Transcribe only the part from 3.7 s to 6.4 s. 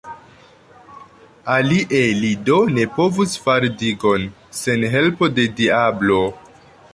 digon, sen helpo de diablo!